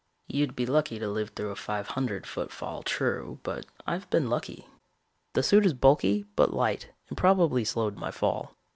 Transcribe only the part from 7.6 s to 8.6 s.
slowed my fall.